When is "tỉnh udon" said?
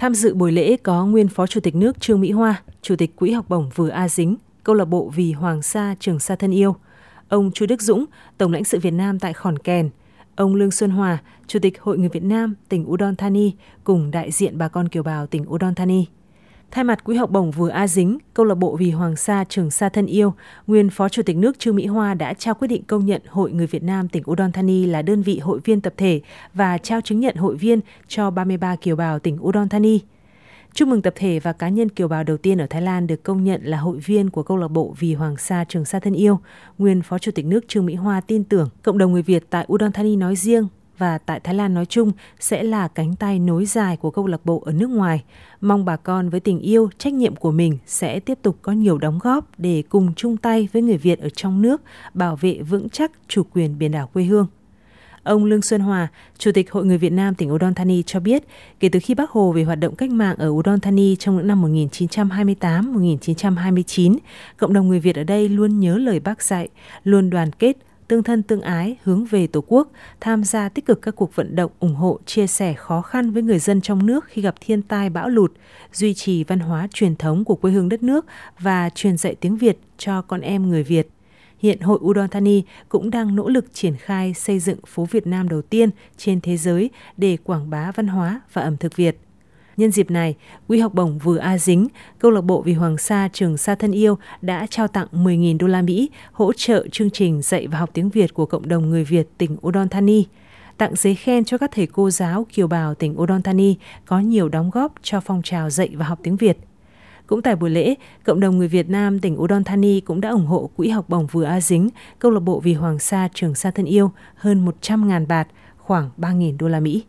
12.68-13.16, 15.26-15.74, 24.08-24.52, 29.18-29.68, 57.34-57.74, 99.38-99.88, 102.94-103.42, 109.20-109.64